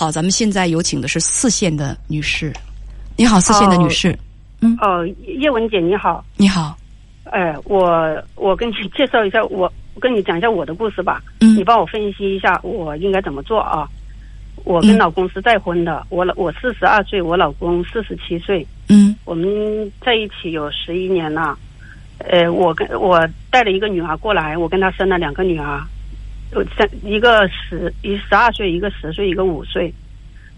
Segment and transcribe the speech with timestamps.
[0.00, 2.50] 好，咱们现在有请的是四线的女士。
[3.18, 4.18] 你好，四线的女士。
[4.62, 4.74] 嗯。
[4.80, 5.06] 哦，
[5.38, 6.24] 叶文姐你好。
[6.38, 6.74] 你好。
[7.24, 11.22] 哎，我我跟你介绍一下，我我跟你讲一下我的故事吧。
[11.40, 11.54] 嗯。
[11.54, 13.86] 你帮我分析一下，我应该怎么做啊？
[14.64, 18.66] 我跟老公是再婚的，我老我四十二岁，我老公四十七岁。
[18.88, 19.14] 嗯。
[19.26, 21.58] 我们在一起有十一年了。
[22.20, 23.20] 呃，我跟我
[23.50, 25.84] 带了一个女儿过来，我跟她生了两个女儿，有
[26.76, 29.92] 三一个十一十二岁，一个十岁，一个五岁。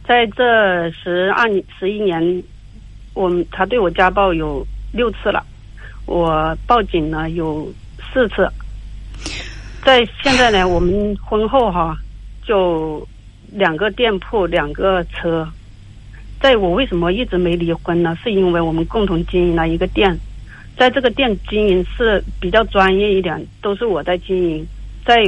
[0.07, 2.43] 在这十二年十一年，
[3.15, 5.45] 我们他对我家暴有六次了，
[6.07, 7.73] 我报警呢有
[8.13, 8.49] 四次。
[9.85, 11.97] 在现在呢，我们婚后哈
[12.45, 13.07] 就
[13.53, 15.49] 两个店铺，两个车。
[16.41, 18.17] 在我为什么一直没离婚呢？
[18.23, 20.17] 是因为我们共同经营了一个店。
[20.77, 24.67] 在这个店经营是比较专业一点，都是我在经营，
[25.05, 25.23] 在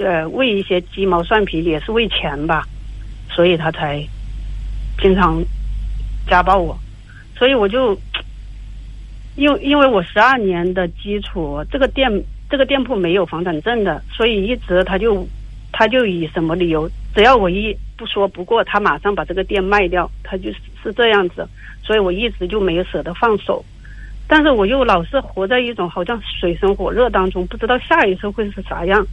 [0.00, 2.66] 呃为一些鸡毛蒜皮也是为钱吧，
[3.30, 4.02] 所以他才
[5.00, 5.42] 经常
[6.26, 6.78] 家暴我，
[7.36, 7.98] 所以我就
[9.36, 12.10] 因为因为我十二年的基础，这个店
[12.50, 15.26] 这个店铺没有房产证的，所以一直他就
[15.72, 20.50] 他就以什么理由，只要我一不说不过，他马上把这个店卖掉，他就
[20.82, 21.46] 是这样子，
[21.82, 23.64] 所以我一直就没有舍得放手。
[24.30, 29.06] 但是我又老是活在一种好像水深火热当中，不知道下一次会是啥样，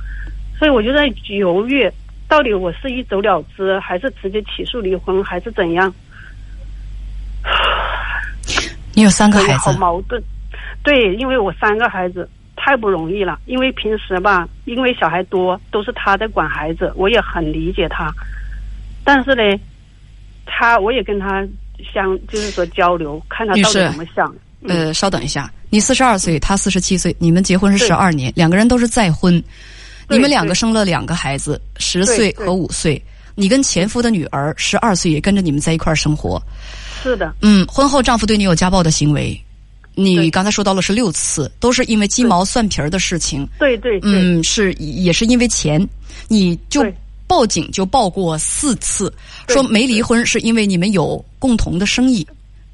[0.58, 1.92] 所以我就在犹豫，
[2.28, 5.94] 到底我是一走了之，还是直接起诉离婚，还是怎样？
[8.94, 10.22] 你有三个孩子，好矛盾。
[10.84, 18.10] 对，因为我三个孩子太不容易了，因为平时吧，因为小孩多，都是他在管孩子，我也很理解他。
[19.04, 19.42] 但是呢，
[20.46, 21.46] 他我也跟他
[21.94, 24.34] 相就是说交流，看他到底怎么想。
[24.68, 29.44] 呃，稍等一下，你四十二岁，他四十七岁，你们结婚是十二年，两个人都是再婚，
[30.10, 33.02] 你们两个生了两个孩子，十岁和五岁，
[33.34, 36.42] 你跟前夫的女儿十二岁也跟着你们在一块儿生活，
[37.04, 39.40] 是的，嗯，婚后丈夫对你有家暴的行为，
[39.94, 45.86] 你刚才说到了是六次，都是因为鸡毛蒜皮儿的事情，对对，嗯，是也是因为钱，
[46.28, 46.86] 你就
[47.28, 49.12] 报警就报过四次，
[49.48, 52.26] 说没离婚是因为你们有共同的生意。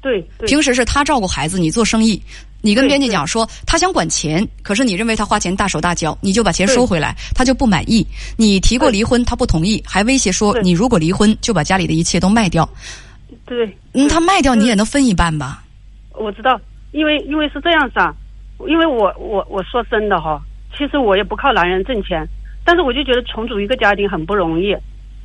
[0.02, 2.20] 对，平时是他照顾孩子，你做生意。
[2.62, 8.06] 你跟编辑讲说他想管钱，可是你认为他花钱大手大脚，你就把钱收回来，他就不满意。
[8.38, 12.68] 你提过离婚，他不同意，还威胁说你如果离婚就把家里的一切都卖掉。
[13.44, 15.62] 对，嗯，他卖掉你也能分一半吧？
[16.14, 16.60] 我知道，
[16.92, 18.14] 因为因为是这样子啊，
[18.68, 20.40] 因为我我我说真的哈，
[20.78, 22.24] 其实我也不靠男人挣钱，
[22.64, 24.76] 但是我就觉得重组一个家庭很不容易。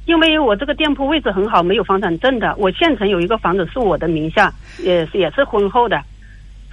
[0.06, 2.56] 因为我这个店铺位置很好，没有房产证的。
[2.58, 6.02] 我县城有一个房子是我的名下，也是也是婚后的，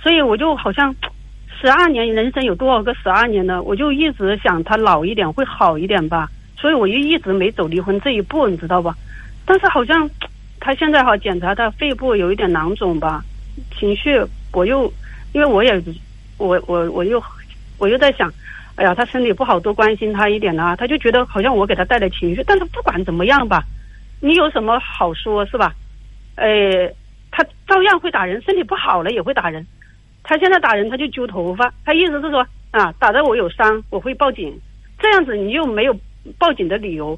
[0.04, 0.94] 所以我就好像
[1.48, 3.62] 十二年人生有多少个十二年呢？
[3.62, 6.28] 我就一直想他老一点会好一点吧，
[6.58, 8.94] 所以我就一直没走离婚这一步，你知道吧？
[9.46, 10.06] 但是好像
[10.60, 13.24] 他现在哈检查他肺部有一点囊肿吧，
[13.78, 14.22] 情绪
[14.52, 14.92] 我又
[15.32, 15.82] 因为我也
[16.36, 17.22] 我我我又
[17.78, 18.30] 我又在想。
[18.76, 20.76] 哎呀，他身体不好，多关心他一点呐。
[20.76, 23.64] 他就觉得好像我给他带来情绪，但是不管怎么样吧，
[24.20, 25.72] 你有什么好说，是吧？
[26.34, 26.92] 哎，
[27.30, 29.64] 他照样会打人，身体不好了也会打人。
[30.24, 34.52] 他现在打人，他就揪头发，他意思是说啊，打的我有伤，我会报警。
[34.98, 35.96] 这样子你又没有
[36.38, 37.16] 报警的理由，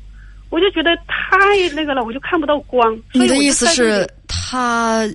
[0.50, 1.38] 我就觉得太
[1.74, 2.94] 那个了，我就看不到光。
[3.14, 5.08] 你的意思是，他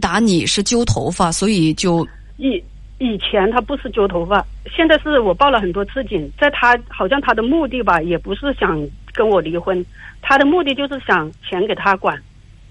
[0.00, 2.04] 打你是揪头发，所以就
[2.38, 2.60] 以。
[2.98, 8.80] 以前他不是揪头发，现在是我报了很多次警，在他好像他的目的吧，也不是想
[9.12, 9.84] 跟我离婚，
[10.20, 12.16] 他的目的就是想钱给他管，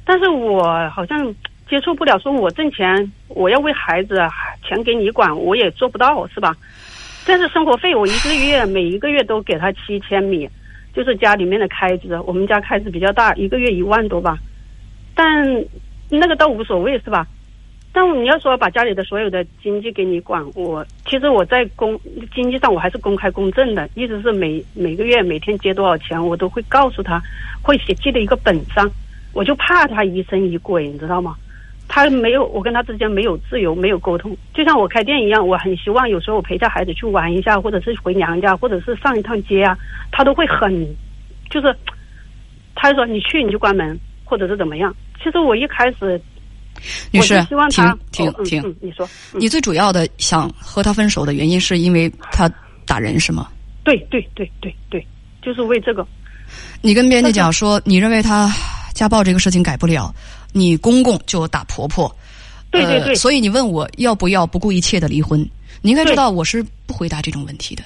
[0.06, 1.36] 但是我好像
[1.72, 4.20] 接触不了，说我挣钱，我要为孩子
[4.62, 6.54] 钱给你管，我也做不到，是吧？
[7.26, 10.50] 但是生活费我一个月每一个月都给他七千米，
[10.94, 14.38] 就是家里面的开支，我们家开支比较大，一个月一万多吧，
[15.16, 15.26] 但
[16.10, 17.26] 那个倒无所谓，是吧？
[17.94, 21.98] 但你要说把家里的所有的经济给你管，我其实我在公
[22.36, 27.22] 经济上我还是公开公正的，意思是每每个月每天接多少钱，我都会告诉他，
[27.62, 28.92] 会写记在一个本上。
[29.34, 31.38] 我就怕他疑神疑鬼，你知道吗？
[31.94, 34.36] 他没有，我跟他之间没有自由，没有沟通。
[34.54, 39.78] 就像我开店一样，我很希望有时候我陪着孩子去玩一下，或者是回娘家，或者是上一趟街啊，
[40.10, 40.72] 他都会很，
[41.50, 41.76] 就是，
[42.76, 44.96] 他说你去你就关门，或者是怎么样。
[45.22, 46.20] 其实我一开始。
[47.12, 47.38] 女士，
[47.70, 48.76] 停停停！
[48.80, 52.50] 你说，你最主要的想和他分手的原因，是因为他
[52.88, 53.50] 打人是吗？
[53.84, 55.06] 对对对对对，
[55.42, 56.08] 就是为这个。
[56.82, 58.50] 你跟编辑讲说，你认为他
[59.02, 60.14] 家暴这个事情改不了，
[60.52, 62.16] 你公公就打婆婆。
[62.70, 63.16] 对对对。
[63.16, 65.42] 所以你问我要不要不顾一切的离婚？
[65.82, 67.82] 你应该知道我是不回答这种问题的。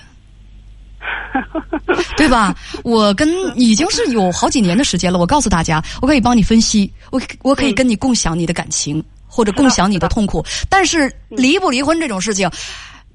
[2.18, 2.54] 对吧？
[2.84, 5.18] 我跟已经是有好几年的时间了。
[5.18, 10.46] 我告诉大家，我可以帮你分析，我我可以跟你共享你的感情，或者共享你的 痛苦。
[10.68, 12.52] 但是离不离婚这种事情，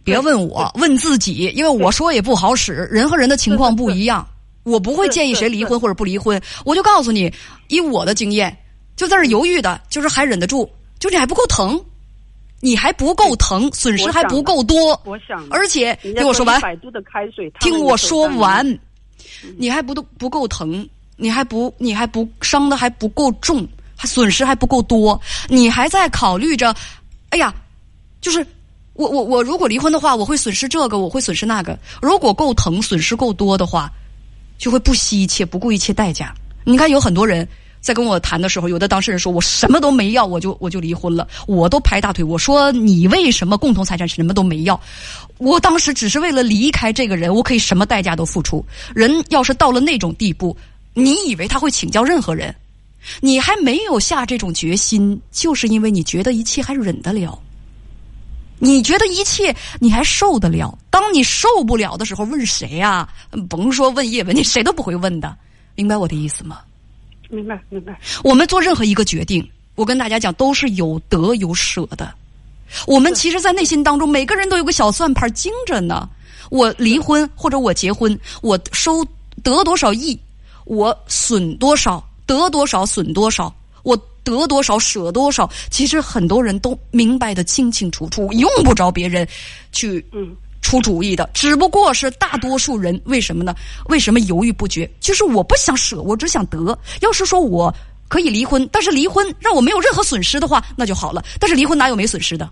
[0.02, 2.72] 别问我，问自己，因为我说也不好使。
[2.90, 4.26] 人和人的情况不一样，
[4.62, 6.40] 我不会建议谁离婚或者不离婚。
[6.64, 7.30] 我就告诉你，
[7.70, 8.54] 以我的经验，
[8.96, 10.68] 就在这犹豫的，就是还忍得住，
[10.98, 11.82] 就你还不够疼。
[12.62, 15.00] 你还不够疼，损失还不够多。
[15.06, 18.78] 我想，而且听我说完，百度的开水，听我说完，
[19.56, 20.86] 你还不都不够疼，
[21.16, 25.18] 你还不你还不伤的还不够重，还损失还不够多，
[25.48, 26.76] 你还在考虑着，
[27.30, 27.54] 哎呀，
[28.20, 28.46] 就是
[28.92, 31.78] 我我我如果离婚的话，我会损失这个，我会损失那个。
[32.02, 33.90] 如果够疼，损失够多的话，
[34.58, 36.34] 就会不惜一切，不顾一切代价。
[36.64, 37.46] 你看，有很多人。
[37.80, 44.78] 在跟我谈的时候，有的当事人说：“我什么都没要，我就我就离婚了。”我都拍大腿，我说：“你为什么共同财产什么都没要？”
[45.38, 48.62] 我当时只是为了离开这个人，我可以什么代价都付出。
[48.94, 50.54] 人要是到了那种地步，
[50.92, 52.54] 你以为他会请教任何人？
[53.22, 57.38] 你还没有下这种决心，就是因为你觉得一切还忍得了，
[58.58, 60.76] 你觉得一切你还受得了。
[60.90, 63.08] 当你受不了的时候，问谁呀？
[63.48, 65.34] 甭说问叶文，你谁都不会问的。
[65.80, 66.60] 明白我的意思吗？
[67.30, 67.98] 明白，明白。
[68.22, 72.12] 我们做任何一个决定，我跟大家讲，都是有得有舍的。
[72.86, 76.06] 我们其实，在内心当中，每个人都有个小算盘，精着呢。
[76.50, 79.02] 我离婚或者我结婚，我收
[79.42, 80.20] 得多少亿，
[80.66, 83.50] 我损多少，得多少损多少，
[83.84, 85.50] 我得多少舍多少。
[85.70, 89.26] 其实很多人都明白的清清楚楚，用不着别人
[89.72, 90.36] 去嗯。
[90.60, 93.00] 出主意的，只不过是大多数人。
[93.04, 93.54] 为什么呢？
[93.88, 94.88] 为什么犹豫不决？
[95.00, 96.78] 就是我不想舍，我只想得。
[97.00, 97.74] 要是说我
[98.08, 101.24] 可以离婚，但是离婚让我没有任何损失的话，那就好了。
[101.38, 102.48] 但是离婚哪有没损失的？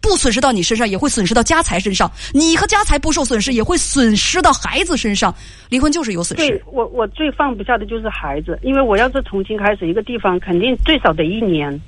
[0.00, 2.10] 不损失到你身上，也会损失到家财身上。
[2.32, 5.34] 你和家财不受损失，也会损失到孩子身上。
[5.68, 6.46] 离婚就是有损失。
[6.46, 11.78] 对我，我最放不下的就是孩子，因为我要是重新开始一个地方，肯定最少得一年。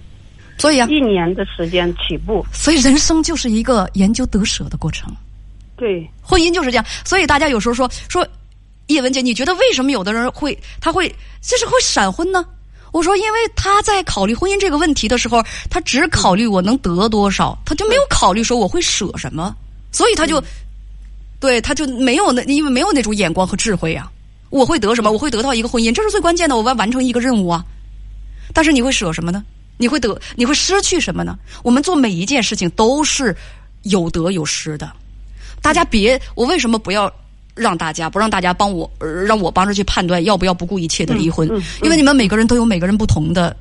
[0.58, 2.44] 所以啊，一年的时间起步。
[2.52, 5.14] 所以人生就是一个研究得舍的过程。
[5.80, 8.26] 对，婚姻就是这样，所以大家有时候说说，
[8.88, 11.08] 叶文姐，你觉得为什么有的人会他会
[11.40, 12.44] 就是会闪婚呢？
[12.92, 19.56] 我说，因为他在考虑婚姻这个问题的时候，他只考虑我能得多少，他就没有考虑说我会舍什么，
[19.90, 20.42] 所以他就，
[21.40, 24.06] 对，他就没有那因为没有那种眼光和智慧呀。
[24.50, 25.10] 我会得什么？
[25.10, 27.64] 我会得到一个婚姻，这是最关键的，我要完成一个任务啊。
[28.52, 29.42] 但是你会舍什么呢？
[29.78, 31.38] 你会得你会失去什么呢？
[31.64, 33.34] 我们做每一件事情都是
[33.84, 34.92] 有得有失的。
[35.62, 37.12] 大家别，我为什么不要
[37.54, 38.90] 让大家不让大家帮我，
[39.26, 41.48] 让我帮着去判断要不要不顾一切的离婚？
[41.82, 43.54] 因为你们每个人都有每个人不同的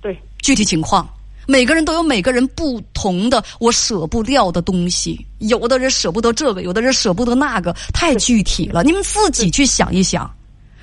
[0.00, 1.08] 对具体情况，
[1.46, 5.24] 每个人都有每个人不同的我舍不掉的东西。
[5.38, 8.82] 有的人舍不得这个，有的人舍不得那个，太具体了。
[8.82, 10.30] 你们自己去想一想，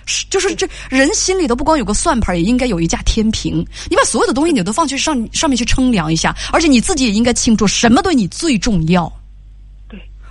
[0.06, 3.66] 是就是这人心里头不光有个算盘，也应该有一架天平。
[3.90, 9.12] 你把所有的东西你都放去上上面去称量一下，而且你自己也应该清楚什么对你最重要。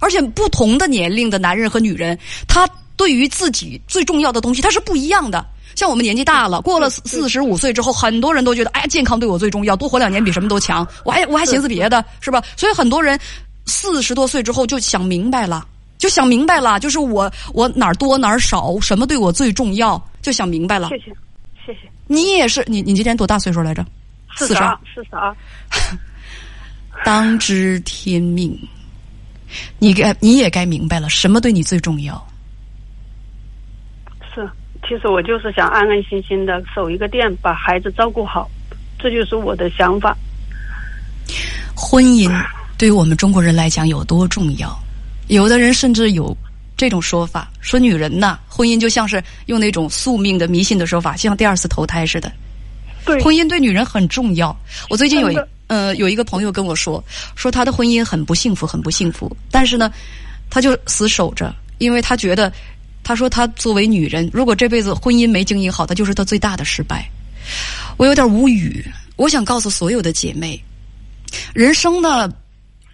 [0.05, 5.43] 而且不同的年龄的男人和女人，他对于自己最重要的东西，他是不一样的。
[5.75, 10.87] 像我们年纪大了，过了四十五岁之后，很多人都觉得，哎，健康对我最重要，多活两年比什么都强。
[11.05, 12.43] 我还我还寻思别的，是吧？
[12.55, 13.19] 所以很多人
[13.65, 15.67] 四十多岁之后就想明白了，
[15.97, 20.91] 就想明白了，就是我我哪儿多哪儿少，什么对我最重要，就想明白了。
[20.91, 21.05] 谢谢，
[21.67, 21.91] 谢谢。
[22.07, 23.85] 你也是，你你今年多大岁数来着？
[24.37, 25.35] 四十二，四十二。
[27.05, 28.57] 当知天命。
[29.79, 32.15] 你该你也该明白了，什么对你最重要？
[34.35, 34.49] 是，
[34.83, 38.51] 其实我就是想安安心心的守一个店，把孩子照顾好，
[38.99, 40.17] 这就是我的想法。
[41.75, 42.31] 婚姻
[42.77, 44.77] 对于我们中国人来讲有多重要？
[45.29, 46.37] 有的人甚至有
[46.77, 52.33] 这种说法，说女人呐，婚姻就像是用那种宿命的迷信的说法，像第二次投胎似的。
[53.07, 54.57] 对，婚姻对女人很重要。
[54.91, 55.39] 我最近有一。
[55.67, 57.03] 呃，有一个朋友跟我说，
[57.35, 59.35] 说他的婚姻很不幸福，很不幸福。
[59.51, 59.91] 但是呢，
[60.51, 62.53] 他就死守着，因为他觉得，
[63.03, 67.09] 他说他作为女人，如果这辈子婚姻没经营好，他就是他最大的失败。
[67.97, 68.85] 我有点无语。
[69.17, 70.63] 我想告诉所有的姐妹，
[71.55, 72.31] 人生呢，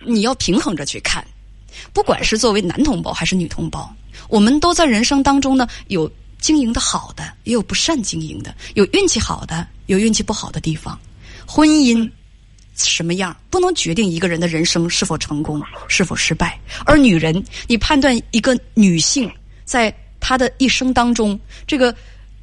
[0.07, 1.25] 你要平衡着去看。
[1.93, 3.93] 不管是作为男同胞还是女同胞，
[4.29, 10.97] 我们都在人生当中呢，有经营的好的，也有不善经营的，有运气好的，有运气不好的地方。
[11.47, 12.09] 婚姻。
[12.85, 16.59] 什么样不能决定一个人的人生是否成功是否失败？
[16.85, 19.31] 而女人，你判断一个女性
[19.65, 21.95] 在她的一生当中，这个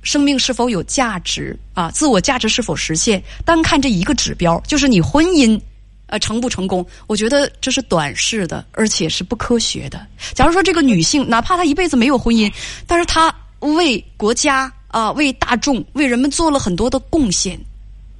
[0.03, 1.91] 生命是否有价值啊？
[1.91, 3.21] 自我价值是否实现？
[3.43, 5.59] 单看这一个指标，就是你婚姻
[6.07, 6.85] 呃，成不成功？
[7.07, 10.07] 我觉得这是短视的，而且是不科学的。
[10.33, 12.49] 假如说这个女性，哪怕她一辈子没有婚姻，
[12.85, 17.59] 但是她为国家啊、为大众、为人们做了很多的贡献，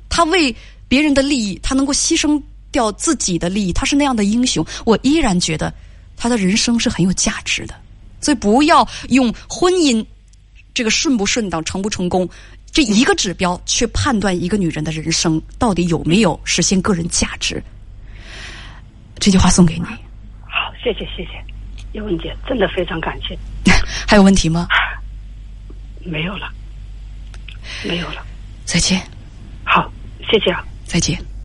[0.10, 0.54] 她为
[0.88, 2.42] 别人的利益，他能够牺牲
[2.72, 5.74] 掉自己的利益，他是那样的英雄，我依然觉得
[6.16, 7.76] 他的人生是很有价值的。
[8.20, 10.06] 所以不要用婚姻
[10.74, 12.28] 这个顺不顺当、成不成功
[12.72, 17.64] 这一个指标去判断一个女人的人生到底有没有实现个人价值。
[19.20, 19.86] 这句话送给你。
[20.44, 21.44] 好，谢谢谢谢，
[21.94, 23.38] 叶文姐，真的非常感谢。
[24.08, 24.68] 还有问题吗？
[26.04, 26.50] 没有了，
[27.84, 28.26] 没有了。
[28.66, 29.02] 再见，
[29.64, 29.92] 好，
[30.30, 30.64] 谢谢啊。
[30.88, 31.28] 再见。